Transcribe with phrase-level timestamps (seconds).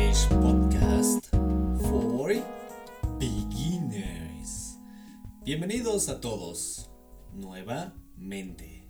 [0.00, 1.26] Podcast
[1.82, 2.32] for
[3.18, 4.78] beginners.
[5.44, 6.90] Bienvenidos a todos
[7.34, 8.88] nuevamente.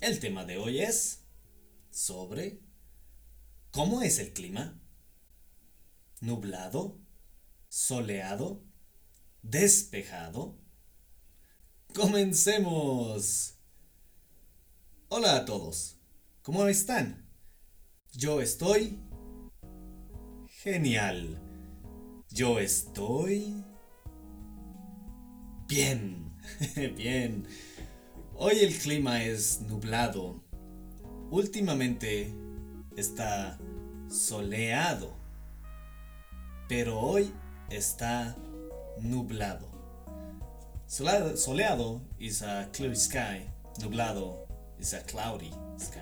[0.00, 1.26] El tema de hoy es
[1.90, 2.58] sobre
[3.70, 4.80] cómo es el clima.
[6.20, 6.98] Nublado,
[7.68, 8.64] soleado,
[9.42, 10.58] despejado.
[11.94, 13.58] Comencemos.
[15.08, 15.98] Hola a todos.
[16.40, 17.28] ¿Cómo están?
[18.12, 18.98] Yo estoy
[20.64, 21.38] genial.
[22.30, 23.62] Yo estoy
[25.68, 26.32] bien.
[26.96, 27.46] bien.
[28.34, 30.42] Hoy el clima es nublado.
[31.30, 32.34] Últimamente
[32.96, 33.58] está
[34.08, 35.14] soleado.
[36.66, 37.30] Pero hoy
[37.68, 38.34] está
[39.02, 39.68] nublado.
[40.86, 43.50] Soleado is a clear sky.
[43.82, 44.46] Nublado
[44.78, 46.00] is a cloudy sky.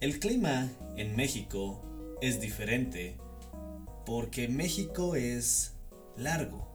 [0.00, 1.82] El clima en México
[2.20, 3.16] es diferente
[4.04, 5.74] porque México es
[6.16, 6.68] largo,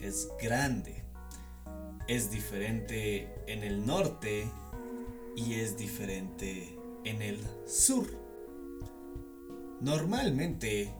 [0.00, 1.02] es grande,
[2.06, 4.48] es diferente en el norte
[5.36, 8.06] y es diferente en el sur.
[9.80, 10.92] Normalmente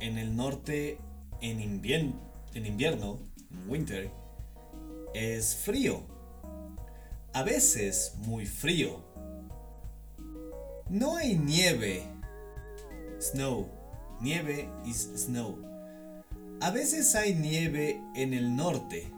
[0.00, 0.98] en el norte
[1.40, 3.18] en, en invierno,
[3.50, 4.10] en winter,
[5.14, 6.02] es frío.
[7.32, 9.04] A veces muy frío.
[10.88, 12.19] No hay nieve.
[13.20, 13.68] Snow.
[14.22, 15.58] Nieve is snow.
[16.62, 19.12] A veces hay nieve en el norte.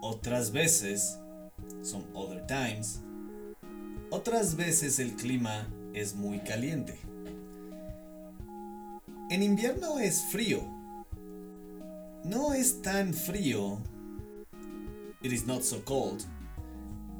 [0.00, 1.18] Otras veces,
[1.82, 3.00] some other times,
[4.10, 6.96] otras veces el clima es muy caliente.
[9.30, 10.62] En invierno es frío.
[12.24, 13.80] No es tan frío.
[15.22, 16.22] It is not so cold.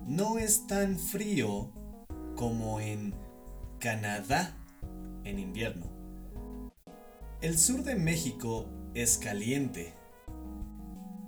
[0.06, 1.70] No es tan frío
[2.36, 3.12] como en
[3.80, 4.56] Canadá
[5.24, 5.90] en invierno.
[7.40, 9.94] El sur de México es caliente.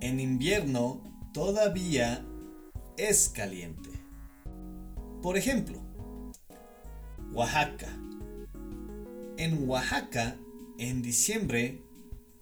[0.01, 1.03] En invierno
[1.33, 2.25] todavía
[2.97, 3.89] es caliente.
[5.21, 5.81] Por ejemplo,
[7.33, 7.89] Oaxaca.
[9.37, 10.37] En Oaxaca
[10.77, 11.81] en diciembre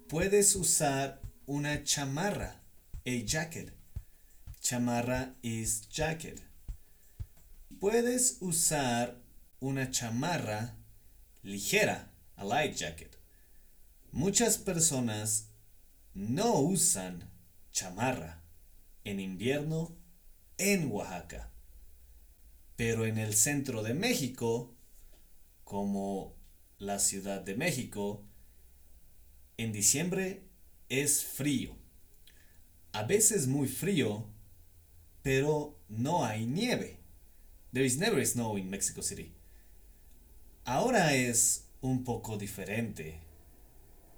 [0.07, 2.61] puedes usar una chamarra,
[3.06, 3.73] a jacket.
[4.59, 6.39] Chamarra is jacket.
[7.79, 9.19] Puedes usar
[9.59, 10.77] una chamarra
[11.43, 13.17] ligera, a light jacket.
[14.11, 15.49] Muchas personas
[16.13, 17.29] no usan
[17.71, 18.43] chamarra
[19.03, 19.97] en invierno
[20.57, 21.51] en Oaxaca.
[22.75, 24.75] Pero en el centro de México,
[25.63, 26.35] como
[26.77, 28.25] la Ciudad de México,
[29.57, 30.47] en diciembre
[30.89, 31.75] es frío.
[32.91, 34.29] A veces muy frío,
[35.21, 36.99] pero no hay nieve.
[37.71, 39.33] There is never snow in Mexico City.
[40.75, 43.19] Ahora es un poco diferente.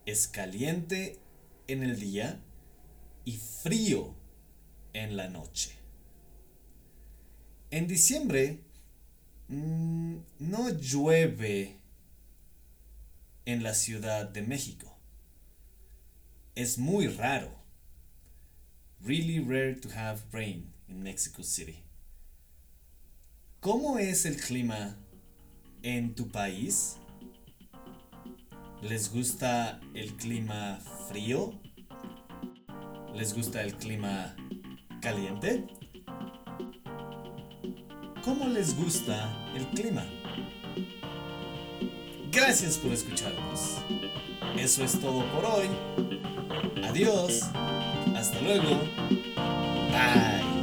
[0.05, 1.19] Es caliente
[1.67, 2.39] en el día
[3.25, 4.15] y frío
[4.93, 5.73] en la noche.
[7.71, 8.61] En diciembre
[9.49, 11.77] mm, no llueve
[13.43, 14.97] en la Ciudad de México.
[16.55, 17.53] Es muy raro.
[19.01, 21.83] Really rare to have rain in Mexico City.
[23.59, 24.97] ¿Cómo es el clima
[25.85, 26.97] en tu país?
[28.81, 31.53] ¿Les gusta el clima frío?
[33.13, 34.35] ¿Les gusta el clima
[34.99, 35.67] caliente?
[38.23, 40.03] ¿Cómo les gusta el clima?
[42.31, 43.77] Gracias por escucharnos.
[44.57, 45.67] Eso es todo por hoy.
[46.83, 47.43] Adiós.
[48.15, 48.81] Hasta luego.
[49.91, 50.55] Bye.